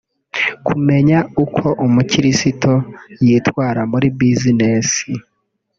kumenya 0.67 1.17
uko 1.43 1.65
umukirisito 1.85 2.73
yitwara 3.25 3.81
muri 3.91 4.07
business 4.19 4.87